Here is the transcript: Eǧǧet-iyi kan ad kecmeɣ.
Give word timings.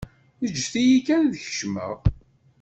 Eǧǧet-iyi 0.45 0.99
kan 1.07 1.21
ad 1.27 1.35
kecmeɣ. 1.43 1.95